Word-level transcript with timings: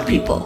People. 0.00 0.40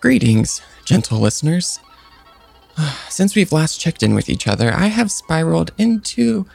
Greetings, 0.00 0.62
gentle 0.84 1.18
listeners. 1.18 1.80
Since 3.08 3.34
we've 3.34 3.52
last 3.52 3.80
checked 3.80 4.02
in 4.02 4.14
with 4.14 4.28
each 4.28 4.46
other, 4.46 4.72
I 4.72 4.86
have 4.86 5.10
spiraled 5.10 5.72
into 5.76 6.46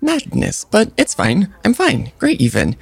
madness, 0.00 0.64
but 0.64 0.92
it's 0.96 1.14
fine. 1.14 1.54
I'm 1.64 1.74
fine. 1.74 2.12
Great, 2.18 2.40
even. 2.40 2.76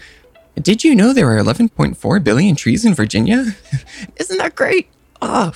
Did 0.61 0.85
you 0.85 0.95
know 0.95 1.13
there 1.13 1.31
are 1.31 1.43
11.4 1.43 2.25
billion 2.25 2.57
trees 2.57 2.85
in 2.85 2.95
Virginia? 2.95 3.57
Isn't 4.17 4.39
that 4.39 4.55
great? 4.55 4.89
Ah, 5.21 5.53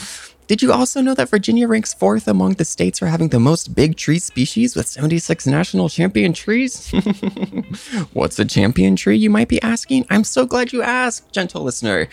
did 0.48 0.62
you 0.62 0.72
also 0.72 1.02
know 1.02 1.12
that 1.12 1.28
Virginia 1.28 1.68
ranks 1.68 1.92
fourth 1.92 2.26
among 2.26 2.54
the 2.54 2.64
states 2.64 2.98
for 2.98 3.06
having 3.06 3.28
the 3.28 3.38
most 3.38 3.74
big 3.74 3.96
tree 3.96 4.18
species 4.18 4.74
with 4.74 4.88
76 4.88 5.46
national 5.46 5.90
champion 5.90 6.32
trees? 6.32 6.90
What's 8.14 8.38
a 8.38 8.46
champion 8.46 8.96
tree, 8.96 9.18
you 9.18 9.28
might 9.28 9.48
be 9.48 9.60
asking? 9.60 10.06
I'm 10.08 10.24
so 10.24 10.46
glad 10.46 10.72
you 10.72 10.80
asked, 10.80 11.32
gentle 11.32 11.64
listener. 11.64 12.08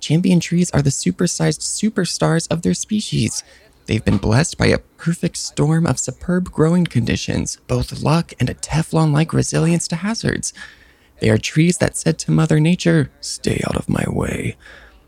Champion 0.00 0.40
trees 0.40 0.68
are 0.72 0.82
the 0.82 0.90
supersized 0.90 1.60
superstars 1.60 2.50
of 2.50 2.62
their 2.62 2.74
species. 2.74 3.44
They've 3.86 4.04
been 4.04 4.18
blessed 4.18 4.58
by 4.58 4.66
a 4.66 4.78
perfect 4.78 5.36
storm 5.36 5.86
of 5.86 6.00
superb 6.00 6.50
growing 6.50 6.86
conditions, 6.86 7.58
both 7.68 8.02
luck 8.02 8.32
and 8.40 8.50
a 8.50 8.54
Teflon 8.54 9.12
like 9.12 9.32
resilience 9.32 9.86
to 9.88 9.96
hazards. 9.96 10.52
They 11.20 11.30
are 11.30 11.38
trees 11.38 11.78
that 11.78 11.96
said 11.96 12.18
to 12.18 12.32
Mother 12.32 12.58
Nature, 12.58 13.12
Stay 13.20 13.62
out 13.64 13.76
of 13.76 13.88
my 13.88 14.04
way. 14.08 14.56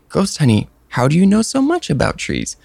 Ghosthoney, 0.07 0.69
how 0.89 1.07
do 1.07 1.17
you 1.17 1.25
know 1.25 1.41
so 1.41 1.61
much 1.61 1.89
about 1.89 2.17
trees? 2.17 2.57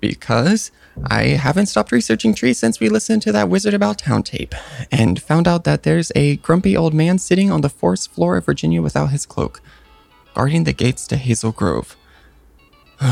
Because 0.00 0.70
I 1.04 1.28
haven't 1.28 1.66
stopped 1.66 1.92
researching 1.92 2.34
trees 2.34 2.58
since 2.58 2.80
we 2.80 2.88
listened 2.88 3.22
to 3.22 3.32
that 3.32 3.48
Wizard 3.48 3.74
About 3.74 3.98
Town 3.98 4.22
tape 4.22 4.54
and 4.90 5.20
found 5.20 5.46
out 5.46 5.64
that 5.64 5.82
there's 5.82 6.12
a 6.14 6.36
grumpy 6.36 6.76
old 6.76 6.94
man 6.94 7.18
sitting 7.18 7.50
on 7.50 7.60
the 7.60 7.68
fourth 7.68 8.06
floor 8.06 8.36
of 8.36 8.46
Virginia 8.46 8.82
without 8.82 9.10
his 9.10 9.26
cloak, 9.26 9.60
guarding 10.34 10.64
the 10.64 10.72
gates 10.72 11.06
to 11.08 11.16
Hazel 11.16 11.52
Grove. 11.52 11.96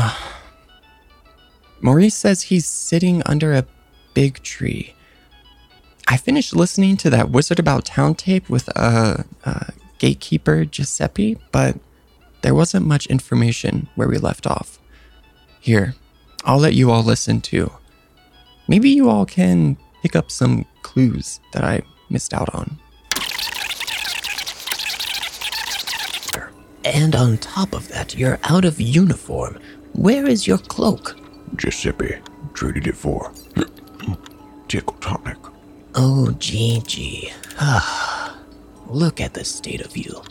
Maurice 1.81 2.15
says 2.15 2.43
he's 2.43 2.65
sitting 2.65 3.23
under 3.25 3.53
a 3.53 3.65
big 4.13 4.41
tree. 4.43 4.93
I 6.07 6.17
finished 6.17 6.55
listening 6.55 6.97
to 6.97 7.09
that 7.11 7.29
Wizard 7.29 7.59
About 7.59 7.85
Town 7.85 8.15
tape 8.15 8.49
with 8.49 8.67
a, 8.69 9.25
a 9.45 9.73
gatekeeper 9.99 10.65
Giuseppe, 10.65 11.37
but 11.51 11.77
there 12.41 12.55
wasn't 12.55 12.85
much 12.85 13.07
information 13.07 13.87
where 13.95 14.07
we 14.07 14.17
left 14.17 14.47
off. 14.47 14.79
Here, 15.59 15.95
I'll 16.45 16.59
let 16.59 16.73
you 16.73 16.91
all 16.91 17.03
listen 17.03 17.41
too. 17.41 17.71
Maybe 18.67 18.89
you 18.89 19.09
all 19.09 19.25
can 19.25 19.77
pick 20.01 20.15
up 20.15 20.31
some 20.31 20.65
clues 20.83 21.39
that 21.53 21.63
I 21.63 21.81
missed 22.09 22.33
out 22.33 22.53
on. 22.53 22.79
And 26.85 27.15
on 27.15 27.37
top 27.37 27.73
of 27.73 27.87
that, 27.89 28.15
you're 28.15 28.39
out 28.43 28.65
of 28.65 28.79
uniform. 28.79 29.59
Where 29.93 30.25
is 30.25 30.47
your 30.47 30.57
cloak? 30.57 31.19
Giuseppe 31.55 32.19
traded 32.53 32.87
it 32.87 32.95
for 32.95 33.31
tickle 34.67 34.95
tonic. 35.01 35.37
Oh, 35.95 36.31
Gigi. 36.39 37.31
Ah, 37.59 38.37
look 38.87 39.19
at 39.19 39.33
the 39.33 39.43
state 39.43 39.81
of 39.81 39.97
you. 39.97 40.21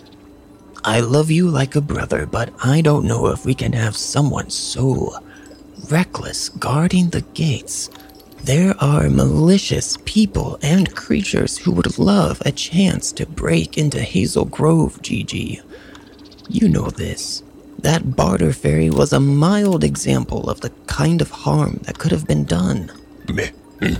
I 0.85 1.01
love 1.01 1.31
you 1.31 1.49
like 1.49 1.75
a 1.75 1.81
brother, 1.81 2.25
but 2.27 2.53
I 2.65 2.81
don't 2.81 3.07
know 3.07 3.27
if 3.29 3.45
we 3.45 3.55
can 3.55 3.73
have 3.73 3.97
someone 3.97 4.51
so 4.51 5.19
reckless 5.91 6.49
guarding 6.49 7.11
the 7.11 7.23
gates. 7.35 7.91
There 8.45 8.75
are 8.81 9.11
malicious 9.11 9.99
people 10.05 10.59
and 10.63 10.95
creatures 10.95 11.59
who 11.59 11.73
would 11.73 11.99
love 11.99 12.41
a 12.45 12.53
chance 12.53 13.13
to 13.13 13.27
break 13.27 13.77
into 13.77 14.01
Hazel 14.01 14.45
Grove, 14.45 15.03
Gigi. 15.03 15.61
You 16.49 16.69
know 16.69 16.89
this. 16.91 17.43
That 17.81 18.17
barter 18.17 18.53
fairy 18.53 18.91
was 18.91 19.13
a 19.13 19.21
mild 19.21 19.85
example 19.85 20.49
of 20.49 20.61
the 20.61 20.71
kind 20.87 21.21
of 21.21 21.31
harm 21.31 21.81
that 21.83 21.99
could 21.99 22.13
have 22.13 22.27
been 22.27 22.45
done. 22.45 22.91
Hmm. 23.81 23.95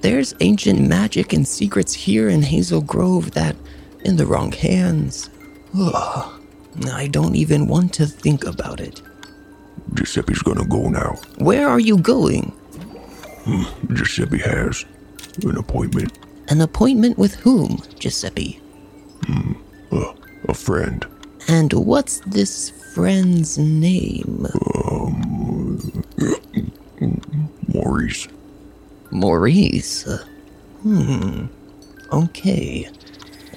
There's 0.00 0.34
ancient 0.40 0.80
magic 0.80 1.32
and 1.32 1.46
secrets 1.46 1.92
here 1.92 2.28
in 2.28 2.42
Hazel 2.42 2.80
Grove 2.80 3.32
that, 3.32 3.56
in 4.04 4.16
the 4.16 4.26
wrong 4.26 4.52
hands, 4.52 5.30
ugh, 5.74 6.40
I 6.92 7.06
don't 7.08 7.34
even 7.36 7.66
want 7.66 7.92
to 7.94 8.06
think 8.06 8.44
about 8.46 8.80
it. 8.80 9.00
Giuseppe's 9.94 10.42
gonna 10.42 10.64
go 10.66 10.88
now. 10.88 11.16
Where 11.38 11.68
are 11.68 11.80
you 11.80 11.98
going? 11.98 12.52
Giuseppe 13.92 14.38
has 14.38 14.84
an 15.44 15.56
appointment. 15.56 16.18
An 16.48 16.60
appointment 16.60 17.18
with 17.18 17.34
whom, 17.36 17.80
Giuseppe? 17.98 18.60
Uh, 19.92 20.12
a 20.48 20.54
friend. 20.54 21.06
And 21.48 21.72
what's 21.72 22.20
this 22.20 22.70
friend's 22.94 23.56
name? 23.58 24.46
Um, 24.84 26.04
Maurice. 27.72 28.28
Maurice. 29.10 30.02
Hmm. 30.82 31.46
Okay. 32.12 32.88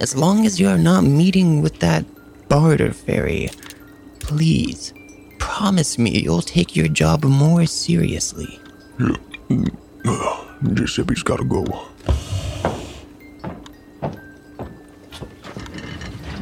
As 0.00 0.16
long 0.16 0.46
as 0.46 0.58
you're 0.58 0.78
not 0.78 1.04
meeting 1.04 1.60
with 1.60 1.80
that 1.80 2.06
barter 2.48 2.90
fairy, 2.90 3.50
please 4.18 4.94
promise 5.38 5.98
me 5.98 6.22
you'll 6.22 6.40
take 6.40 6.74
your 6.74 6.88
job 6.88 7.22
more 7.22 7.66
seriously. 7.66 8.58
Giuseppe's 10.72 11.22
gotta 11.22 11.44
go. 11.44 11.66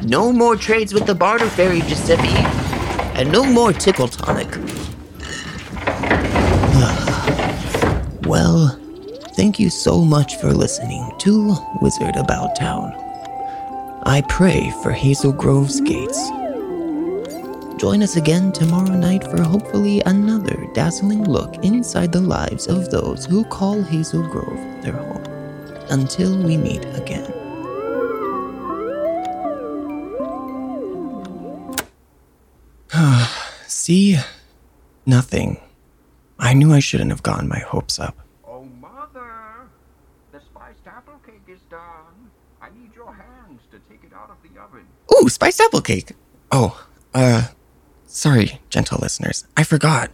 No 0.05 0.31
more 0.31 0.55
trades 0.55 0.93
with 0.93 1.05
the 1.05 1.13
barter 1.13 1.49
fairy, 1.49 1.81
Giuseppe. 1.81 2.29
And 3.19 3.29
no 3.29 3.43
more 3.43 3.73
tickle 3.73 4.07
tonic. 4.07 4.47
well, 8.25 8.79
thank 9.35 9.59
you 9.59 9.69
so 9.69 9.99
much 10.05 10.37
for 10.37 10.53
listening 10.53 11.11
to 11.19 11.57
Wizard 11.81 12.15
About 12.15 12.55
Town. 12.55 13.08
I 14.09 14.21
pray 14.21 14.71
for 14.81 14.91
Hazel 14.91 15.31
Grove's 15.31 15.79
gates. 15.81 16.29
Join 17.77 18.01
us 18.01 18.15
again 18.15 18.51
tomorrow 18.51 18.95
night 18.95 19.23
for 19.29 19.39
hopefully 19.39 20.01
another 20.07 20.67
dazzling 20.73 21.25
look 21.25 21.63
inside 21.63 22.11
the 22.11 22.19
lives 22.19 22.65
of 22.65 22.89
those 22.89 23.25
who 23.25 23.43
call 23.43 23.83
Hazel 23.83 24.27
Grove 24.27 24.81
their 24.81 24.93
home. 24.93 25.23
Until 25.91 26.35
we 26.41 26.57
meet 26.57 26.83
again. 26.95 27.31
See? 33.67 34.17
Nothing. 35.05 35.61
I 36.39 36.55
knew 36.55 36.73
I 36.73 36.79
shouldn't 36.79 37.11
have 37.11 37.21
gotten 37.21 37.47
my 37.47 37.59
hopes 37.59 37.99
up. 37.99 38.17
Oh, 38.43 38.63
Mother! 38.81 39.69
The 40.31 40.41
spiced 40.41 40.87
apple 40.87 41.21
cake 41.23 41.47
is 41.47 41.61
done. 41.69 42.31
I 42.59 42.69
need 42.71 42.95
your 42.95 43.13
hands 43.13 43.58
to 43.71 43.79
take 43.89 44.03
it 44.03 44.13
out 44.13 44.29
of 44.29 44.37
the 44.43 44.61
oven. 44.61 44.85
Ooh, 45.13 45.29
spiced 45.29 45.59
apple 45.61 45.81
cake! 45.81 46.13
Oh, 46.51 46.85
uh, 47.13 47.47
sorry, 48.05 48.59
gentle 48.69 48.99
listeners. 49.01 49.45
I 49.55 49.63
forgot. 49.63 50.11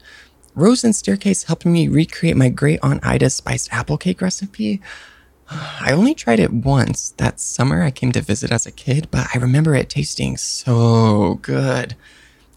Rose 0.53 0.83
and 0.83 0.95
Staircase 0.95 1.43
helped 1.43 1.65
me 1.65 1.87
recreate 1.87 2.37
my 2.37 2.49
great 2.49 2.79
Aunt 2.81 3.05
Ida's 3.05 3.35
spiced 3.35 3.73
apple 3.73 3.97
cake 3.97 4.21
recipe. 4.21 4.81
I 5.49 5.91
only 5.91 6.15
tried 6.15 6.39
it 6.39 6.51
once 6.53 7.09
that 7.17 7.39
summer 7.39 7.83
I 7.83 7.91
came 7.91 8.11
to 8.13 8.21
visit 8.21 8.51
as 8.51 8.65
a 8.65 8.71
kid, 8.71 9.09
but 9.11 9.27
I 9.33 9.37
remember 9.39 9.75
it 9.75 9.89
tasting 9.89 10.37
so 10.37 11.39
good. 11.41 11.95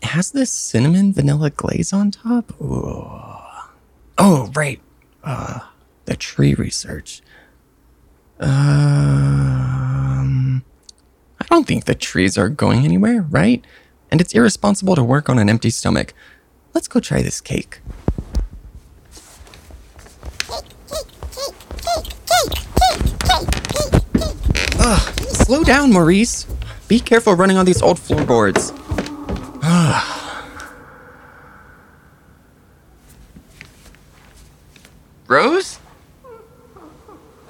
It 0.00 0.08
has 0.08 0.31
this 0.31 0.50
cinnamon 0.50 1.12
vanilla 1.12 1.50
glaze 1.50 1.92
on 1.92 2.12
top. 2.12 2.58
Ooh. 2.60 3.10
Oh, 4.16 4.50
right. 4.54 4.81
Uh, 5.25 5.60
the 6.04 6.16
tree 6.16 6.54
research. 6.54 7.20
Um, 8.41 9.68
I 11.50 11.55
don't 11.55 11.67
think 11.67 11.87
the 11.87 11.95
trees 11.95 12.37
are 12.37 12.50
going 12.50 12.85
anywhere, 12.85 13.23
right? 13.23 13.65
And 14.11 14.21
it's 14.21 14.35
irresponsible 14.35 14.95
to 14.97 15.03
work 15.03 15.31
on 15.31 15.39
an 15.39 15.49
empty 15.49 15.71
stomach. 15.71 16.12
Let's 16.75 16.89
go 16.89 17.00
try 17.00 17.23
this 17.23 17.41
cake. 17.41 17.81
Ugh, 24.79 25.19
slow 25.31 25.65
down, 25.65 25.91
Maurice. 25.91 26.47
Be 26.87 27.00
careful 27.00 27.35
running 27.35 27.56
on 27.56 27.65
these 27.65 27.81
old 27.81 27.99
floorboards. 27.99 28.73
Ugh. 29.62 30.45
Rose? 35.27 35.79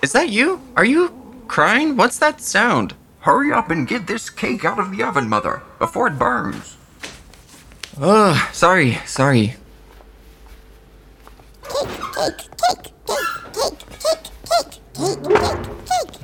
Is 0.03 0.13
that 0.13 0.29
you? 0.29 0.61
Are 0.77 0.85
you 0.85 1.13
crying? 1.49 1.97
What's 1.97 2.19
that 2.19 2.41
sound? 2.41 2.95
Hurry 3.29 3.53
up 3.53 3.69
and 3.69 3.87
get 3.87 4.07
this 4.07 4.31
cake 4.31 4.65
out 4.65 4.79
of 4.79 4.91
the 4.91 5.03
oven, 5.03 5.29
Mother, 5.29 5.61
before 5.79 6.07
it 6.07 6.19
burns. 6.19 6.79
Ugh, 8.01 8.55
sorry, 8.55 8.95
sorry. 9.05 9.57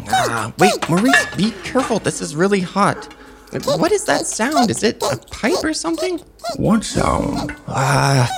Ah, 0.09 0.51
wait, 0.57 0.89
Maurice, 0.89 1.27
be 1.37 1.51
careful. 1.63 1.99
This 1.99 2.23
is 2.23 2.35
really 2.35 2.61
hot. 2.61 3.13
What 3.67 3.93
is 3.93 4.07
that 4.07 4.25
sound? 4.25 4.71
Is 4.71 4.83
it 4.83 5.03
a 5.03 5.19
pipe 5.31 5.63
or 5.63 5.75
something? 5.75 6.21
What 6.57 6.85
sound? 6.85 7.55
Ah, 7.69 8.35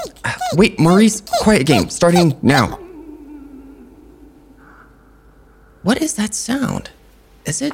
wait, 0.54 0.80
Maurice, 0.80 1.22
quiet 1.40 1.68
game, 1.68 1.88
starting 1.88 2.36
now. 2.42 2.80
What 5.84 6.02
is 6.02 6.14
that 6.14 6.34
sound? 6.34 6.90
Is 7.44 7.62
it 7.62 7.72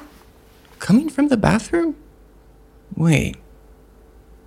coming 0.82 1.08
from 1.08 1.28
the 1.28 1.36
bathroom? 1.36 1.94
Wait. 2.96 3.36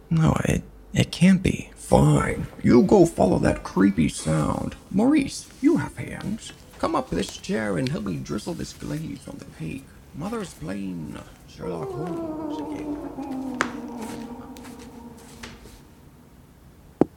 No, 0.09 0.35
it 0.43 0.63
it 0.93 1.11
can't 1.11 1.41
be. 1.41 1.71
Fine. 1.75 2.47
You 2.61 2.83
go 2.83 3.05
follow 3.05 3.39
that 3.39 3.63
creepy 3.63 4.09
sound. 4.09 4.75
Maurice, 4.91 5.47
you 5.61 5.77
have 5.77 5.95
hands. 5.95 6.51
Come 6.77 6.93
up 6.93 7.09
this 7.09 7.37
chair 7.37 7.77
and 7.77 7.87
help 7.87 8.05
me 8.05 8.17
drizzle 8.17 8.53
this 8.53 8.73
glaze 8.73 9.25
on 9.27 9.37
the 9.37 9.45
cake. 9.57 9.85
Mother's 10.13 10.53
playing 10.53 11.17
Sherlock 11.47 11.89
Holmes 11.89 12.57
again. 12.59 13.59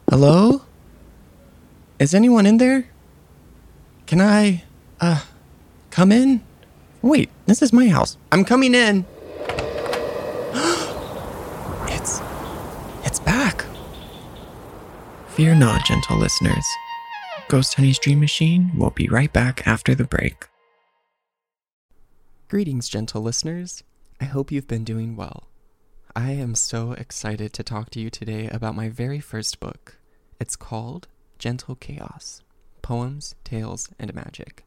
Hello? 0.09 0.63
Is 1.99 2.15
anyone 2.15 2.47
in 2.47 2.59
there? 2.59 2.89
Can 4.07 4.21
I, 4.21 4.65
uh, 5.01 5.23
come 5.91 6.13
in? 6.13 6.41
Wait, 7.03 7.31
this 7.47 7.63
is 7.63 7.73
my 7.73 7.89
house. 7.89 8.17
I'm 8.33 8.45
coming 8.45 8.75
in. 8.75 9.05
it's, 11.89 12.21
it's 13.05 13.21
back. 13.21 13.65
Fear 15.29 15.55
not, 15.55 15.85
gentle 15.85 16.19
listeners. 16.19 16.67
Ghosthoney's 17.49 17.99
Dream 17.99 18.21
Machine 18.21 18.73
will 18.77 18.91
be 18.91 19.09
right 19.09 19.33
back 19.33 19.67
after 19.67 19.95
the 19.95 20.05
break. 20.05 20.49
Greetings, 22.49 22.89
gentle 22.89 23.23
listeners. 23.23 23.85
I 24.21 24.25
hope 24.25 24.51
you've 24.51 24.67
been 24.67 24.85
doing 24.85 25.15
well. 25.15 25.49
I 26.17 26.33
am 26.33 26.57
so 26.57 26.93
excited 26.93 27.53
to 27.53 27.63
talk 27.63 27.91
to 27.91 28.01
you 28.01 28.11
today 28.11 28.49
about 28.49 28.75
my 28.75 28.89
very 28.89 29.21
first 29.21 29.61
book. 29.61 29.99
It's 30.41 30.57
called 30.57 31.07
Gentle 31.39 31.77
Chaos 31.77 32.43
Poems, 32.83 33.35
Tales, 33.45 33.91
and 33.99 34.13
Magic. 34.15 34.65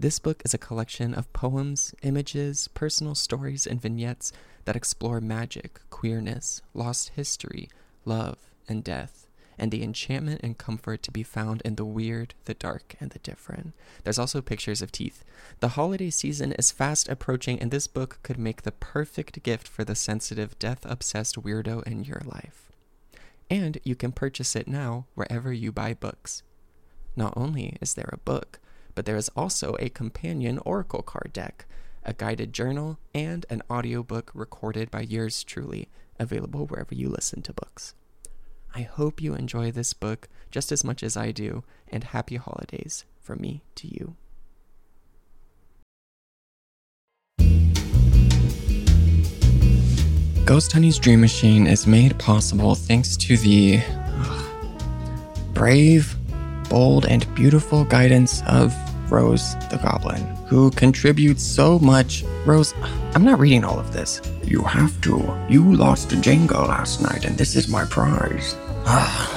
This 0.00 0.18
book 0.18 0.40
is 0.46 0.54
a 0.54 0.58
collection 0.58 1.12
of 1.12 1.30
poems, 1.34 1.94
images, 2.00 2.68
personal 2.68 3.14
stories, 3.14 3.66
and 3.66 3.78
vignettes 3.78 4.32
that 4.64 4.74
explore 4.74 5.20
magic, 5.20 5.78
queerness, 5.90 6.62
lost 6.72 7.10
history, 7.16 7.68
love, 8.06 8.38
and 8.66 8.82
death, 8.82 9.26
and 9.58 9.70
the 9.70 9.82
enchantment 9.82 10.40
and 10.42 10.56
comfort 10.56 11.02
to 11.02 11.10
be 11.10 11.22
found 11.22 11.60
in 11.66 11.74
the 11.74 11.84
weird, 11.84 12.32
the 12.46 12.54
dark, 12.54 12.94
and 12.98 13.10
the 13.10 13.18
different. 13.18 13.74
There's 14.02 14.18
also 14.18 14.40
pictures 14.40 14.80
of 14.80 14.90
teeth. 14.90 15.22
The 15.58 15.76
holiday 15.76 16.08
season 16.08 16.52
is 16.52 16.72
fast 16.72 17.06
approaching, 17.10 17.60
and 17.60 17.70
this 17.70 17.86
book 17.86 18.20
could 18.22 18.38
make 18.38 18.62
the 18.62 18.72
perfect 18.72 19.42
gift 19.42 19.68
for 19.68 19.84
the 19.84 19.94
sensitive, 19.94 20.58
death 20.58 20.86
obsessed 20.86 21.36
weirdo 21.36 21.82
in 21.86 22.04
your 22.04 22.22
life. 22.24 22.72
And 23.50 23.76
you 23.84 23.96
can 23.96 24.12
purchase 24.12 24.56
it 24.56 24.66
now 24.66 25.04
wherever 25.14 25.52
you 25.52 25.72
buy 25.72 25.92
books. 25.92 26.42
Not 27.16 27.34
only 27.36 27.76
is 27.82 27.92
there 27.92 28.08
a 28.10 28.16
book, 28.16 28.60
but 28.94 29.04
there 29.06 29.16
is 29.16 29.30
also 29.36 29.76
a 29.78 29.88
companion 29.88 30.58
oracle 30.58 31.02
card 31.02 31.32
deck, 31.32 31.66
a 32.04 32.12
guided 32.12 32.52
journal, 32.52 32.98
and 33.14 33.46
an 33.50 33.62
audiobook 33.70 34.30
recorded 34.34 34.90
by 34.90 35.00
yours 35.00 35.44
truly, 35.44 35.88
available 36.18 36.66
wherever 36.66 36.94
you 36.94 37.08
listen 37.08 37.42
to 37.42 37.52
books. 37.52 37.94
I 38.74 38.82
hope 38.82 39.20
you 39.20 39.34
enjoy 39.34 39.72
this 39.72 39.92
book 39.92 40.28
just 40.50 40.70
as 40.72 40.84
much 40.84 41.02
as 41.02 41.16
I 41.16 41.32
do, 41.32 41.64
and 41.88 42.04
happy 42.04 42.36
holidays 42.36 43.04
from 43.20 43.40
me 43.40 43.62
to 43.76 43.88
you. 43.88 44.16
Ghosthoney's 50.50 50.98
Dream 50.98 51.20
Machine 51.20 51.66
is 51.68 51.86
made 51.86 52.18
possible 52.18 52.74
thanks 52.74 53.16
to 53.18 53.36
the 53.36 53.80
ugh, 53.88 55.54
brave, 55.54 56.16
bold, 56.70 57.04
and 57.04 57.32
beautiful 57.34 57.84
guidance 57.84 58.42
of 58.46 58.72
Rose 59.12 59.54
the 59.68 59.78
Goblin, 59.82 60.24
who 60.46 60.70
contributes 60.70 61.42
so 61.42 61.78
much. 61.80 62.24
Rose, 62.46 62.72
I'm 63.14 63.24
not 63.24 63.38
reading 63.38 63.64
all 63.64 63.78
of 63.78 63.92
this. 63.92 64.22
You 64.44 64.62
have 64.62 64.98
to. 65.02 65.36
You 65.50 65.74
lost 65.74 66.10
to 66.10 66.16
Jenga 66.16 66.66
last 66.66 67.02
night, 67.02 67.26
and 67.26 67.36
this 67.36 67.56
is 67.56 67.68
my 67.68 67.84
prize. 67.84 68.56
Ah. 68.86 69.36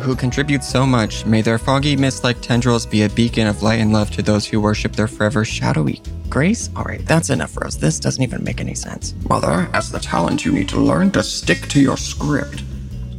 who 0.00 0.14
contributes 0.14 0.68
so 0.68 0.84
much. 0.86 1.24
May 1.24 1.40
their 1.42 1.58
foggy 1.58 1.96
mist 1.96 2.22
like 2.22 2.40
tendrils 2.40 2.84
be 2.86 3.02
a 3.02 3.08
beacon 3.08 3.46
of 3.46 3.62
light 3.62 3.80
and 3.80 3.92
love 3.92 4.10
to 4.12 4.22
those 4.22 4.46
who 4.46 4.60
worship 4.60 4.92
their 4.92 5.08
forever 5.08 5.44
shadowy 5.44 6.02
grace? 6.28 6.70
Alright, 6.76 7.06
that's 7.06 7.30
enough, 7.30 7.56
Rose. 7.56 7.78
This 7.78 7.98
doesn't 7.98 8.22
even 8.22 8.44
make 8.44 8.60
any 8.60 8.74
sense. 8.74 9.14
Mother, 9.28 9.68
as 9.72 9.90
the 9.90 9.98
talent, 9.98 10.44
you 10.44 10.52
need 10.52 10.68
to 10.68 10.78
learn 10.78 11.10
to 11.12 11.22
stick 11.22 11.66
to 11.68 11.80
your 11.80 11.96
script. 11.96 12.62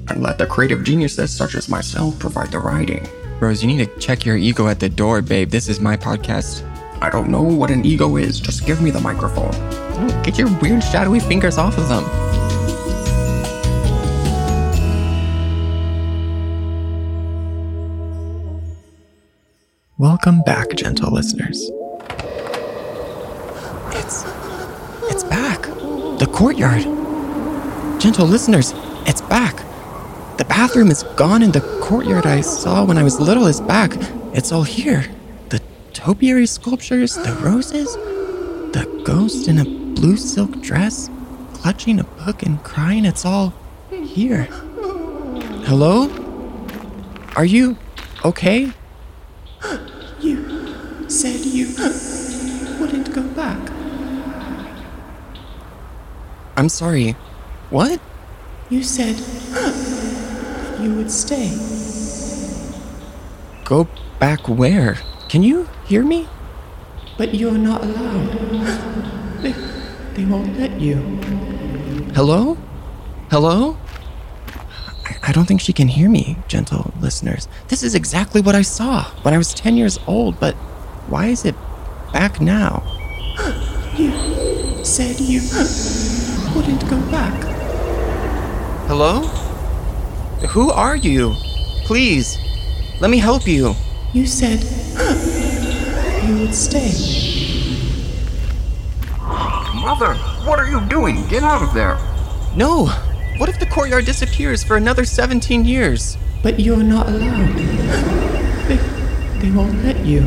And 0.10 0.22
let 0.22 0.38
the 0.38 0.46
creative 0.46 0.84
geniuses 0.84 1.36
such 1.36 1.56
as 1.56 1.68
myself 1.68 2.18
provide 2.20 2.52
the 2.52 2.60
writing. 2.60 3.06
Rose, 3.40 3.62
you 3.62 3.68
need 3.68 3.86
to 3.86 4.00
check 4.00 4.26
your 4.26 4.36
ego 4.36 4.68
at 4.68 4.80
the 4.80 4.90
door, 4.90 5.22
babe. 5.22 5.52
This 5.52 5.70
is 5.70 5.80
my 5.80 5.96
podcast. 5.96 6.64
I 7.04 7.12
don't 7.12 7.30
know 7.30 7.44
what 7.44 7.70
an 7.70 7.86
ego 7.86 8.18
is, 8.18 8.40
just 8.40 8.66
give 8.66 8.82
me 8.82 8.90
the 8.90 9.00
microphone. 9.00 9.52
Oh, 9.54 10.22
get 10.26 10.40
your 10.40 10.50
weird 10.60 10.84
shadowy 10.84 11.20
fingers 11.20 11.60
off 11.60 11.78
of 11.78 11.88
them. 11.88 12.04
Welcome 20.00 20.42
back, 20.42 20.76
gentle 20.76 21.12
listeners. 21.12 21.70
It's 23.92 24.26
it's 25.12 25.24
back. 25.24 25.62
The 26.18 26.28
courtyard. 26.34 26.82
Gentle 28.02 28.26
listeners, 28.26 28.74
it's 29.06 29.22
back. 29.22 29.67
The 30.38 30.46
bathroom 30.46 30.92
is 30.92 31.02
gone 31.16 31.42
and 31.42 31.52
the 31.52 31.62
courtyard 31.82 32.28
I 32.28 32.42
saw 32.42 32.86
when 32.86 32.98
I 32.98 33.04
was 33.04 33.20
little 33.20 33.48
is 33.48 33.60
back. 33.60 33.94
It's 34.34 34.52
all 34.52 34.62
here. 34.62 35.06
The 35.50 35.60
topiary 35.94 36.46
sculptures, 36.46 37.16
the 37.16 37.34
roses, 37.42 37.96
the 38.72 39.02
ghost 39.04 39.48
in 39.48 39.58
a 39.58 39.66
blue 39.66 40.16
silk 40.16 40.62
dress, 40.62 41.10
clutching 41.54 42.00
a 42.00 42.04
book 42.04 42.44
and 42.44 42.64
crying, 42.64 43.04
it's 43.04 43.26
all 43.26 43.52
here. 43.90 44.44
Hello? 45.66 46.08
Are 47.36 47.46
you 47.46 47.76
okay? 48.24 48.72
You 50.20 51.10
said 51.10 51.40
you 51.46 51.68
wouldn't 52.80 53.12
go 53.12 53.24
back. 53.24 53.72
I'm 56.56 56.70
sorry. 56.70 57.14
What? 57.72 58.00
You 58.70 58.84
said 58.84 59.16
you 60.82 60.94
would 60.96 61.12
stay. 61.12 61.50
Go 63.66 63.88
back 64.20 64.48
where? 64.48 64.98
Can 65.30 65.44
you 65.44 65.68
hear 65.86 66.04
me? 66.04 66.28
But 67.18 67.34
you're 67.36 67.58
not 67.58 67.84
allowed. 67.84 68.30
They, 69.42 69.52
they 70.14 70.26
won't 70.26 70.58
let 70.58 70.80
you. 70.80 70.96
Hello? 72.16 72.58
Hello? 73.30 73.78
I- 75.06 75.18
I 75.24 75.32
don't 75.32 75.46
think 75.46 75.62
she 75.62 75.74
can 75.74 75.88
hear 75.90 76.10
me, 76.10 76.38
gentle 76.48 76.94
listeners. 77.00 77.48
This 77.68 77.84
is 77.84 77.96
exactly 77.96 78.42
what 78.42 78.56
I 78.56 78.62
saw 78.62 79.04
when 79.24 79.34
I 79.34 79.38
was 79.38 79.54
10 79.54 79.76
years 79.78 80.00
old, 80.08 80.40
but 80.40 80.56
why 81.08 81.28
is 81.28 81.46
it 81.46 81.56
back 82.14 82.40
now? 82.42 82.84
You 83.98 84.12
said 84.86 85.20
you 85.20 85.42
wouldn't 86.56 86.88
go 86.88 87.00
back. 87.10 87.34
Hello? 88.88 89.24
Who 90.46 90.70
are 90.70 90.96
you? 90.96 91.36
Please, 91.86 92.38
let 93.02 93.10
me 93.10 93.18
help 93.18 93.48
you. 93.48 93.74
You 94.14 94.28
said 94.28 94.62
you 96.24 96.40
would 96.40 96.54
stay. 96.54 96.92
Mother, 99.76 100.14
what 100.46 100.60
are 100.60 100.68
you 100.70 100.82
doing? 100.88 101.28
Get 101.28 101.44
out 101.44 101.64
of 101.64 101.74
there. 101.74 101.98
No! 102.56 102.86
What 103.38 103.50
if 103.50 103.60
the 103.60 103.66
courtyard 103.66 104.06
disappears 104.06 104.64
for 104.64 104.78
another 104.78 105.06
17 105.06 105.66
years? 105.66 106.18
But 106.44 106.60
you're 106.60 106.84
not 106.84 107.08
allowed. 107.08 107.56
They, 108.68 108.78
they 109.40 109.52
won't 109.52 109.84
let 109.84 110.06
you. 110.06 110.22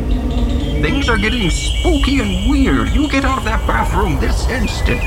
Things 0.81 1.07
are 1.07 1.17
getting 1.17 1.49
spooky 1.49 2.19
and 2.19 2.49
weird. 2.49 2.89
You 2.89 3.09
get 3.09 3.23
out 3.23 3.37
of 3.37 3.43
that 3.45 3.65
bathroom 3.65 4.19
this 4.19 4.47
instant. 4.49 5.01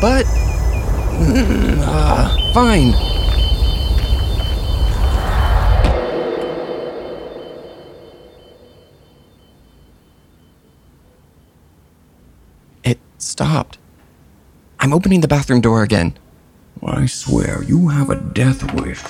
But. 0.00 0.26
Mm, 1.20 1.78
ah, 1.86 2.50
fine. 2.54 3.19
Stopped. 13.40 13.78
I'm 14.80 14.92
opening 14.92 15.22
the 15.22 15.34
bathroom 15.36 15.62
door 15.62 15.82
again. 15.82 16.12
I 16.84 17.06
swear 17.06 17.62
you 17.62 17.88
have 17.88 18.10
a 18.10 18.16
death 18.16 18.60
wish. 18.74 19.02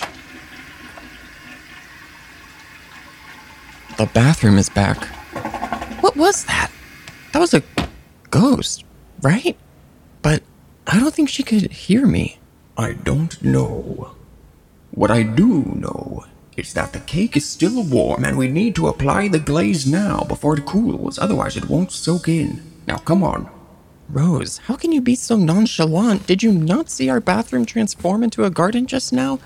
The 3.98 4.06
bathroom 4.14 4.56
is 4.56 4.68
back. 4.68 4.98
What 6.00 6.16
was 6.16 6.44
that? 6.44 6.70
That 7.32 7.40
was 7.40 7.54
a 7.54 7.62
ghost, 8.30 8.84
right? 9.20 9.56
But 10.22 10.44
I 10.86 11.00
don't 11.00 11.12
think 11.12 11.28
she 11.28 11.42
could 11.42 11.72
hear 11.72 12.06
me. 12.06 12.38
I 12.78 12.92
don't 12.92 13.42
know. 13.42 14.14
What 14.92 15.10
I 15.10 15.24
do 15.24 15.64
know 15.74 16.24
is 16.56 16.72
that 16.74 16.92
the 16.92 17.00
cake 17.00 17.36
is 17.36 17.48
still 17.48 17.82
warm 17.82 18.24
and 18.24 18.38
we 18.38 18.46
need 18.46 18.76
to 18.76 18.86
apply 18.86 19.26
the 19.26 19.40
glaze 19.40 19.88
now 19.88 20.22
before 20.28 20.56
it 20.56 20.66
cools, 20.66 21.18
otherwise 21.18 21.56
it 21.56 21.68
won't 21.68 21.90
soak 21.90 22.28
in. 22.28 22.62
Now 22.86 22.98
come 22.98 23.24
on. 23.24 23.59
Rose, 24.12 24.58
how 24.58 24.74
can 24.74 24.90
you 24.90 25.00
be 25.00 25.14
so 25.14 25.36
nonchalant? 25.36 26.26
Did 26.26 26.42
you 26.42 26.50
not 26.50 26.90
see 26.90 27.08
our 27.08 27.20
bathroom 27.20 27.64
transform 27.64 28.24
into 28.24 28.44
a 28.44 28.50
garden 28.50 28.86
just 28.86 29.12
now? 29.12 29.38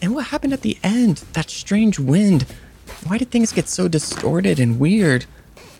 And 0.00 0.14
what 0.14 0.28
happened 0.28 0.54
at 0.54 0.62
the 0.62 0.78
end? 0.82 1.18
That 1.34 1.50
strange 1.50 1.98
wind. 1.98 2.46
Why 3.06 3.18
did 3.18 3.30
things 3.30 3.52
get 3.52 3.68
so 3.68 3.88
distorted 3.88 4.58
and 4.58 4.80
weird? 4.80 5.26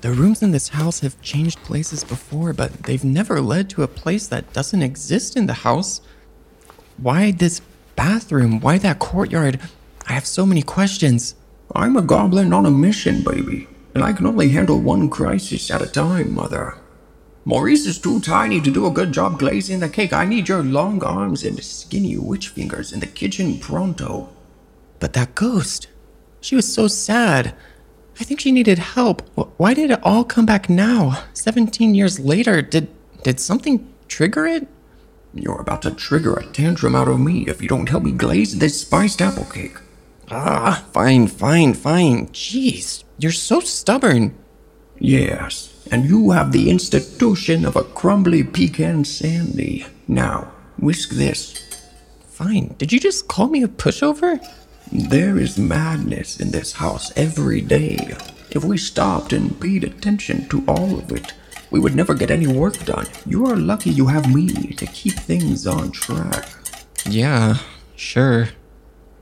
The 0.02 0.12
rooms 0.12 0.42
in 0.42 0.50
this 0.50 0.68
house 0.68 1.00
have 1.00 1.20
changed 1.22 1.62
places 1.62 2.04
before, 2.04 2.52
but 2.52 2.82
they've 2.82 3.02
never 3.02 3.40
led 3.40 3.70
to 3.70 3.82
a 3.82 3.88
place 3.88 4.26
that 4.28 4.52
doesn't 4.52 4.82
exist 4.82 5.34
in 5.34 5.46
the 5.46 5.54
house. 5.64 6.02
Why 6.98 7.30
this 7.30 7.62
bathroom? 7.94 8.60
Why 8.60 8.76
that 8.78 8.98
courtyard? 8.98 9.60
I 10.06 10.12
have 10.12 10.26
so 10.26 10.44
many 10.44 10.60
questions. 10.60 11.36
I'm 11.74 11.96
a 11.96 12.02
goblin 12.02 12.52
on 12.52 12.66
a 12.66 12.70
mission, 12.70 13.24
baby, 13.24 13.66
and 13.94 14.04
I 14.04 14.12
can 14.12 14.26
only 14.26 14.50
handle 14.50 14.78
one 14.78 15.08
crisis 15.08 15.70
at 15.70 15.80
a 15.80 15.86
time, 15.86 16.34
Mother. 16.34 16.76
Maurice 17.48 17.86
is 17.86 18.00
too 18.00 18.18
tiny 18.18 18.60
to 18.60 18.72
do 18.72 18.86
a 18.86 18.90
good 18.90 19.12
job 19.12 19.38
glazing 19.38 19.78
the 19.78 19.88
cake. 19.88 20.12
I 20.12 20.24
need 20.24 20.48
your 20.48 20.64
long 20.64 21.00
arms 21.04 21.44
and 21.44 21.62
skinny 21.62 22.18
witch 22.18 22.48
fingers 22.48 22.92
in 22.92 22.98
the 22.98 23.06
kitchen 23.06 23.60
pronto. 23.60 24.28
But 24.98 25.12
that 25.12 25.36
ghost, 25.36 25.86
she 26.40 26.56
was 26.56 26.66
so 26.66 26.88
sad. 26.88 27.54
I 28.18 28.24
think 28.24 28.40
she 28.40 28.50
needed 28.50 28.80
help. 28.80 29.22
Why 29.58 29.74
did 29.74 29.92
it 29.92 30.02
all 30.02 30.24
come 30.24 30.44
back 30.44 30.68
now? 30.68 31.22
17 31.34 31.94
years 31.94 32.18
later, 32.18 32.62
did 32.62 32.88
did 33.22 33.38
something 33.38 33.94
trigger 34.08 34.44
it? 34.44 34.66
You're 35.32 35.60
about 35.60 35.82
to 35.82 35.92
trigger 35.92 36.34
a 36.34 36.46
tantrum 36.46 36.96
out 36.96 37.06
of 37.06 37.20
me 37.20 37.46
if 37.46 37.62
you 37.62 37.68
don't 37.68 37.88
help 37.88 38.02
me 38.02 38.10
glaze 38.10 38.58
this 38.58 38.80
spiced 38.80 39.22
apple 39.22 39.44
cake. 39.44 39.78
Ah, 40.32 40.84
fine, 40.92 41.28
fine, 41.28 41.74
fine. 41.74 42.26
Jeez, 42.28 43.04
you're 43.18 43.30
so 43.30 43.60
stubborn. 43.60 44.34
Yes, 44.98 45.75
and 45.90 46.04
you 46.04 46.30
have 46.30 46.52
the 46.52 46.70
institution 46.70 47.64
of 47.64 47.76
a 47.76 47.84
crumbly 47.84 48.42
pecan 48.42 49.04
sandy. 49.04 49.86
Now, 50.08 50.52
whisk 50.78 51.10
this. 51.10 51.62
Fine. 52.28 52.74
Did 52.78 52.92
you 52.92 53.00
just 53.00 53.28
call 53.28 53.48
me 53.48 53.62
a 53.62 53.68
pushover? 53.68 54.40
There 54.92 55.38
is 55.38 55.58
madness 55.58 56.38
in 56.38 56.50
this 56.50 56.72
house 56.74 57.12
every 57.16 57.60
day. 57.60 58.14
If 58.50 58.64
we 58.64 58.78
stopped 58.78 59.32
and 59.32 59.60
paid 59.60 59.84
attention 59.84 60.48
to 60.48 60.64
all 60.68 60.98
of 60.98 61.12
it, 61.12 61.32
we 61.70 61.80
would 61.80 61.96
never 61.96 62.14
get 62.14 62.30
any 62.30 62.46
work 62.46 62.84
done. 62.84 63.06
You 63.26 63.46
are 63.46 63.56
lucky 63.56 63.90
you 63.90 64.06
have 64.06 64.32
me 64.32 64.48
to 64.74 64.86
keep 64.86 65.14
things 65.14 65.66
on 65.66 65.90
track. 65.90 66.48
Yeah, 67.04 67.58
sure. 67.96 68.48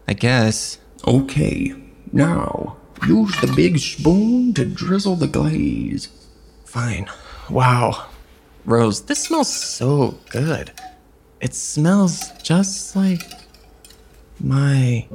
I 0.07 0.13
guess. 0.13 0.79
Okay, 1.07 1.75
now 2.13 2.77
use 3.07 3.39
the 3.41 3.53
big 3.55 3.79
spoon 3.79 4.55
to 4.55 4.65
drizzle 4.65 5.17
the 5.17 5.27
glaze. 5.27 6.09
Fine. 6.75 7.09
Wow. 7.51 8.07
Rose, 8.65 9.03
this 9.03 9.23
smells 9.23 9.55
so 9.55 10.19
good. 10.31 10.73
It 11.41 11.55
smells 11.55 12.33
just 12.43 12.97
like 12.97 13.23
my 14.41 15.07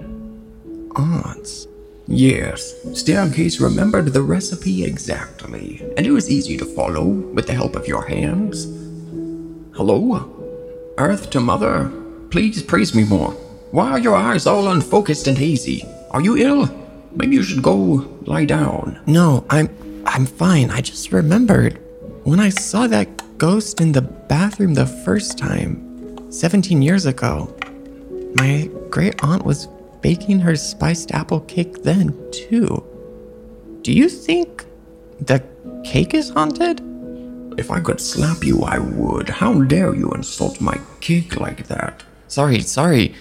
aunt's. 0.96 1.68
Yes, 2.08 2.74
Staircase 2.98 3.60
remembered 3.60 4.14
the 4.14 4.22
recipe 4.22 4.86
exactly, 4.86 5.84
and 5.98 6.08
it 6.08 6.12
was 6.12 6.30
easy 6.30 6.56
to 6.56 6.64
follow 6.64 7.04
with 7.04 7.48
the 7.48 7.54
help 7.56 7.76
of 7.76 7.90
your 7.90 8.08
hands. 8.08 8.64
Hello? 9.76 10.94
Earth 10.98 11.30
to 11.32 11.42
Mother, 11.42 11.92
please 12.32 12.64
praise 12.64 12.96
me 12.96 13.04
more. 13.04 13.32
Why 13.72 13.92
are 13.92 14.00
your 14.00 14.16
eyes 14.16 14.48
all 14.48 14.70
unfocused 14.70 15.28
and 15.28 15.38
hazy? 15.38 15.84
Are 16.12 16.22
you 16.22 16.38
ill? 16.38 16.74
Maybe 17.12 17.36
you 17.36 17.44
should 17.44 17.62
go 17.62 18.08
lie 18.26 18.46
down. 18.46 19.02
No, 19.08 19.46
I'm 19.50 19.68
I'm 20.20 20.26
fine. 20.26 20.70
I 20.70 20.82
just 20.82 21.14
remembered 21.14 21.80
when 22.26 22.42
I 22.42 22.50
saw 22.50 22.88
that 22.88 23.08
ghost 23.38 23.80
in 23.80 23.94
the 23.94 24.02
bathroom 24.02 24.74
the 24.74 24.86
first 24.86 25.38
time 25.38 26.30
17 26.30 26.82
years 26.82 27.06
ago. 27.06 27.56
My 28.36 28.70
great 28.90 29.24
aunt 29.24 29.46
was 29.46 29.70
baking 30.02 30.42
her 30.42 30.58
spiced 30.58 31.14
apple 31.14 31.40
cake 31.40 31.84
then, 31.84 32.14
too. 32.34 32.84
Do 33.82 33.94
you 33.94 34.10
think 34.10 34.66
the 35.22 35.42
cake 35.86 36.14
is 36.14 36.32
haunted? 36.32 36.82
If 37.58 37.72
I 37.72 37.80
could 37.80 38.02
slap 38.02 38.44
you, 38.44 38.64
I 38.64 38.78
would. 38.78 39.30
How 39.30 39.62
dare 39.62 39.96
you 39.96 40.12
insult 40.12 40.60
my 40.60 40.82
cake 41.00 41.40
like 41.40 41.68
that? 41.68 42.04
Sorry, 42.28 42.60
sorry. 42.60 43.16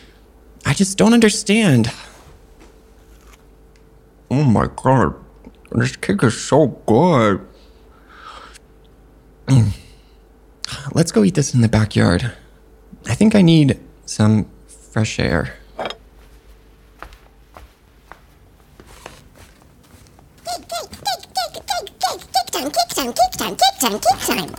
I 0.67 0.75
just 0.75 0.99
don't 0.99 1.15
understand. 1.15 1.93
Oh 4.33 4.43
my 4.43 4.69
god, 4.75 5.15
this 5.71 5.97
cake 5.97 6.23
is 6.23 6.41
so 6.41 6.69
good. 6.87 7.47
Mm. 9.47 9.71
Let's 10.93 11.13
go 11.13 11.25
eat 11.25 11.35
this 11.35 11.55
in 11.55 11.61
the 11.61 11.69
backyard. 11.69 12.33
I 13.07 13.15
think 13.15 13.35
I 13.35 13.43
need 13.43 13.79
some 14.07 14.47
fresh 14.67 15.19
air. 15.19 15.55
Time, 23.39 23.55
time, 23.57 24.01
time, 24.01 24.01
time. 24.01 24.55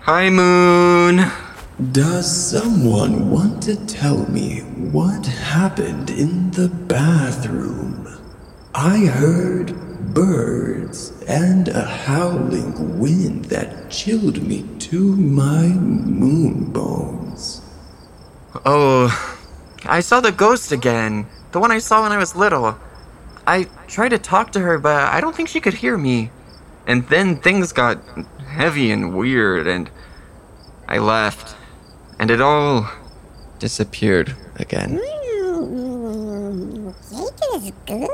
Hi, 0.00 0.30
Moon. 0.30 1.30
Does 1.78 2.50
someone 2.50 3.30
want 3.30 3.62
to 3.62 3.76
tell 3.86 4.28
me 4.28 4.62
what 4.90 5.24
happened 5.26 6.10
in 6.10 6.50
the 6.50 6.66
bathroom? 6.66 8.18
I 8.74 9.06
heard 9.06 10.12
birds 10.12 11.12
and 11.28 11.68
a 11.68 11.84
howling 11.84 12.98
wind 12.98 13.44
that 13.44 13.92
chilled 13.92 14.42
me 14.42 14.66
to 14.90 15.14
my 15.14 15.68
moon 15.68 16.72
bones. 16.72 17.62
Oh, 18.66 19.06
I 19.84 20.00
saw 20.00 20.20
the 20.20 20.32
ghost 20.32 20.72
again. 20.72 21.28
The 21.52 21.60
one 21.60 21.70
I 21.70 21.78
saw 21.78 22.02
when 22.02 22.10
I 22.10 22.18
was 22.18 22.34
little. 22.34 22.76
I 23.46 23.68
tried 23.86 24.08
to 24.08 24.18
talk 24.18 24.50
to 24.52 24.60
her, 24.60 24.80
but 24.80 25.12
I 25.12 25.20
don't 25.20 25.36
think 25.36 25.48
she 25.48 25.60
could 25.60 25.74
hear 25.74 25.96
me. 25.96 26.32
And 26.88 27.08
then 27.08 27.36
things 27.36 27.70
got 27.70 28.02
heavy 28.48 28.90
and 28.90 29.14
weird, 29.14 29.68
and 29.68 29.88
I 30.88 30.98
left. 30.98 31.54
And 32.18 32.30
it 32.30 32.40
all 32.40 32.90
disappeared 33.58 34.34
again. 34.56 35.00
Cake 37.08 37.40
is 37.54 37.72
good. 37.86 38.08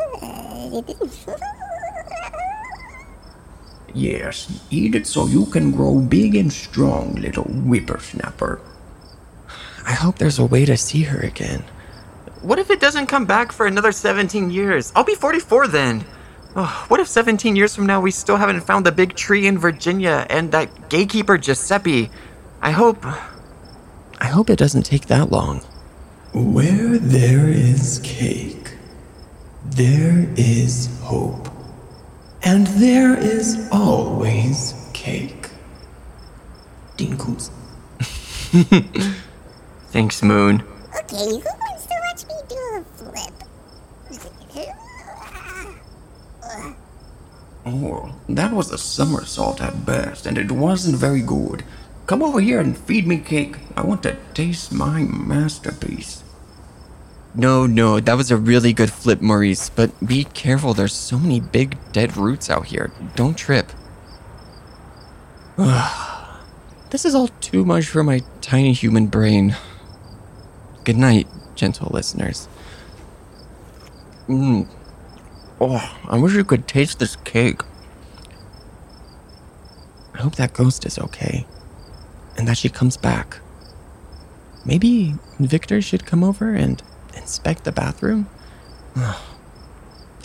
Yes, 3.95 4.65
eat 4.71 4.95
it 4.95 5.07
so 5.07 5.27
you 5.27 5.47
can 5.47 5.71
grow 5.71 6.01
big 6.01 6.35
and 6.35 6.53
strong, 6.53 7.15
little 7.15 7.45
whippersnapper. 7.45 8.61
I 9.87 9.93
hope 9.93 10.19
there's 10.19 10.39
a 10.39 10.45
way 10.45 10.65
to 10.65 10.77
see 10.77 11.03
her 11.05 11.21
again. 11.21 11.63
What 12.43 12.59
if 12.59 12.71
it 12.71 12.81
doesn't 12.81 13.07
come 13.07 13.25
back 13.25 13.53
for 13.53 13.67
another 13.67 13.93
17 13.93 14.51
years? 14.51 14.93
I'll 14.97 15.05
be 15.05 15.15
44 15.15 15.69
then. 15.69 16.05
Oh, 16.57 16.85
what 16.89 17.01
if 17.01 17.09
17 17.09 17.55
years 17.57 17.75
from 17.75 17.87
now 17.87 18.01
we 18.01 18.11
still 18.11 18.37
haven't 18.37 18.61
found 18.61 18.85
the 18.85 18.93
big 18.93 19.15
tree 19.15 19.47
in 19.47 19.59
Virginia 19.59 20.27
and 20.29 20.51
that 20.53 20.89
gatekeeper 20.89 21.39
Giuseppe? 21.39 22.11
I 22.61 22.73
hope. 22.73 23.05
I 24.19 24.27
hope 24.29 24.51
it 24.51 24.59
doesn't 24.59 24.85
take 24.85 25.07
that 25.07 25.31
long. 25.31 25.61
Where 26.33 26.99
there 26.99 27.49
is 27.49 28.01
cake, 28.03 28.75
there 29.65 30.27
is 30.37 30.89
hope. 31.03 31.49
And 32.43 32.67
there 32.67 33.17
is 33.19 33.69
always 33.73 34.75
cake. 34.93 35.49
Dinkles. 36.97 37.51
Thanks, 39.91 40.23
Moon. 40.23 40.63
Okay, 40.97 41.25
who 41.27 41.41
wants 41.41 41.87
to 41.87 41.95
watch 42.05 42.27
me 42.29 42.35
do 42.49 42.57
a 42.77 42.85
flip? 42.97 43.35
Oh, 47.67 48.15
that 48.29 48.53
was 48.53 48.71
a 48.71 48.79
somersault 48.79 49.61
at 49.63 49.87
best, 49.87 50.27
and 50.27 50.37
it 50.37 50.53
wasn't 50.53 50.97
very 50.97 51.23
good. 51.23 51.65
Come 52.07 52.23
over 52.23 52.41
here 52.41 52.61
and 52.61 52.77
feed 52.77 53.07
me 53.07 53.17
cake. 53.19 53.57
I 53.77 53.83
want 53.83 54.03
to 54.03 54.17
taste 54.35 54.73
my 54.73 55.05
masterpiece. 55.05 56.23
No, 57.35 57.67
no, 57.67 57.99
that 57.99 58.17
was 58.17 58.31
a 58.31 58.37
really 58.37 58.73
good 58.73 58.93
flip, 58.93 59.21
Maurice, 59.21 59.71
but 59.71 59.91
be 60.07 60.25
careful. 60.25 60.75
There's 60.75 60.93
so 60.93 61.19
many 61.19 61.41
big 61.41 61.79
dead 61.93 62.17
roots 62.17 62.51
out 62.51 62.67
here. 62.67 62.93
Don't 63.17 63.37
trip. 63.37 63.73
this 65.57 67.05
is 67.05 67.15
all 67.15 67.29
too 67.41 67.65
much 67.65 67.87
for 67.87 68.05
my 68.05 68.21
tiny 68.43 68.75
human 68.75 69.07
brain. 69.07 69.57
Good 70.85 70.99
night, 70.99 71.27
gentle 71.55 71.91
listeners. 71.91 72.49
Mm. 74.29 74.69
Oh, 75.61 75.99
I 76.07 76.19
wish 76.19 76.35
you 76.35 76.45
could 76.45 76.69
taste 76.69 76.99
this 76.99 77.17
cake. 77.17 77.63
I 80.15 80.19
hope 80.19 80.37
that 80.37 80.53
ghost 80.53 80.85
is 80.85 80.99
okay 80.99 81.47
and 82.45 82.49
that 82.51 82.59
she 82.59 82.69
comes 82.69 82.99
back. 82.99 83.39
Maybe 84.67 85.15
Victor 85.41 85.81
should 85.81 86.05
come 86.05 86.23
over 86.23 86.55
and 86.55 86.83
inspect 87.17 87.65
the 87.65 87.73
bathroom? 87.73 88.29
I 88.95 89.17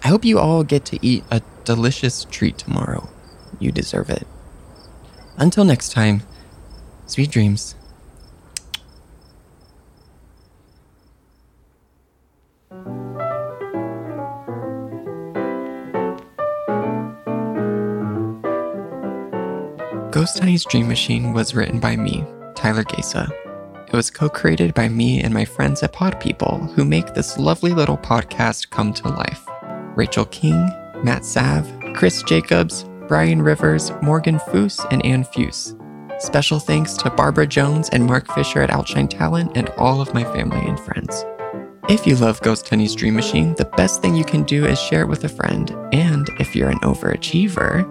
hope 0.04 0.26
you 0.26 0.38
all 0.38 0.66
get 0.66 0.84
to 0.88 1.00
eat 1.02 1.24
a 1.32 1.42
delicious 1.64 2.26
treat 2.26 2.58
tomorrow. 2.58 3.08
You 3.58 3.72
deserve 3.72 4.10
it. 4.10 4.28
Until 5.38 5.64
next 5.64 5.94
time, 5.94 6.24
sweet 7.08 7.32
dreams. 7.32 7.76
Ghosthoney's 20.20 20.66
Dream 20.66 20.90
Machine 20.90 21.32
was 21.32 21.56
written 21.56 21.80
by 21.80 21.96
me, 21.96 22.26
Tyler 22.54 22.84
Gaca. 22.84 23.32
It 23.88 23.94
was 23.94 24.12
co 24.12 24.28
created 24.28 24.74
by 24.74 24.90
me 24.90 25.22
and 25.22 25.34
my 25.34 25.46
friends 25.46 25.82
at 25.82 25.94
Pod 25.94 26.20
People, 26.20 26.58
who 26.76 26.84
make 26.84 27.14
this 27.14 27.38
lovely 27.38 27.72
little 27.72 27.98
podcast 27.98 28.70
come 28.70 28.92
to 28.96 29.08
life. 29.08 29.48
Rachel 29.96 30.26
King, 30.26 30.70
Matt 31.06 31.24
Sav, 31.24 31.66
Chris 31.94 32.22
Jacobs, 32.24 32.84
Brian 33.08 33.42
Rivers, 33.42 33.94
Morgan 34.02 34.40
Foose, 34.40 34.86
and 34.92 35.06
Ann 35.06 35.24
Fuse. 35.24 35.74
Special 36.18 36.60
thanks 36.60 36.96
to 36.96 37.10
Barbara 37.10 37.48
Jones 37.48 37.88
and 37.88 38.06
Mark 38.06 38.28
Fisher 38.34 38.62
at 38.62 38.72
Outshine 38.72 39.08
Talent 39.08 39.54
and 39.56 39.70
all 39.78 40.02
of 40.02 40.14
my 40.14 40.26
family 40.26 40.68
and 40.68 40.78
friends. 40.82 41.24
If 41.90 42.06
you 42.06 42.16
love 42.18 42.40
Ghosthoney's 42.42 42.94
Dream 42.94 43.16
Machine, 43.16 43.56
the 43.56 43.66
best 43.66 44.00
thing 44.00 44.14
you 44.16 44.24
can 44.24 44.44
do 44.44 44.64
is 44.64 44.80
share 44.80 45.02
it 45.02 45.08
with 45.08 45.24
a 45.24 45.28
friend. 45.28 45.76
And 45.92 46.30
if 46.40 46.56
you're 46.56 46.70
an 46.70 46.78
overachiever, 46.82 47.84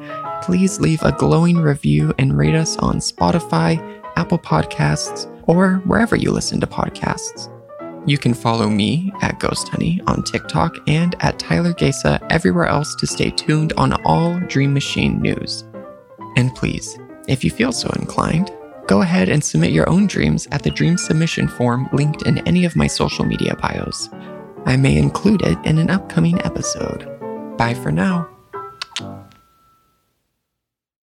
please 0.49 0.81
leave 0.81 1.03
a 1.03 1.13
glowing 1.13 1.59
review 1.59 2.11
and 2.19 2.39
rate 2.39 2.55
us 2.55 2.79
on 2.79 3.01
Spotify, 3.01 3.77
Apple 4.17 4.39
Podcasts, 4.39 5.31
or 5.47 5.75
wherever 5.85 6.17
you 6.17 6.31
listen 6.31 6.59
to 6.59 6.67
podcasts. 6.67 7.53
You 8.07 8.17
can 8.17 8.33
follow 8.33 8.67
me 8.67 9.13
at 9.21 9.39
Ghosthoney 9.41 10.01
on 10.07 10.23
TikTok 10.23 10.75
and 10.87 11.15
at 11.21 11.39
Tyler 11.39 11.75
Gaca 11.75 12.27
everywhere 12.31 12.65
else 12.65 12.95
to 12.95 13.07
stay 13.07 13.29
tuned 13.31 13.75
on 13.75 13.93
all 14.07 14.41
Dream 14.49 14.73
Machine 14.73 15.21
news. 15.21 15.65
And 16.39 16.55
please, 16.55 16.99
if 17.29 17.45
you 17.45 17.51
feel 17.51 17.71
so 17.71 17.91
inclined, 17.99 18.51
go 18.87 19.03
ahead 19.03 19.29
and 19.29 19.45
submit 19.45 19.73
your 19.73 19.87
own 19.91 20.07
dreams 20.07 20.49
at 20.51 20.63
the 20.63 20.71
dream 20.71 20.97
submission 20.97 21.47
form 21.47 21.91
linked 21.93 22.23
in 22.23 22.39
any 22.49 22.65
of 22.65 22.75
my 22.75 22.87
social 22.87 23.27
media 23.27 23.55
bios. 23.57 24.09
I 24.65 24.79
may 24.79 24.97
include 24.97 25.43
it 25.43 25.59
in 25.67 25.77
an 25.77 25.91
upcoming 25.91 26.41
episode. 26.41 27.07
Bye 27.59 27.75
for 27.75 27.93
now. 27.93 28.31